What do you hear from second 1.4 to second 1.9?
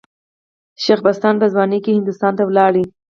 په ځوانۍ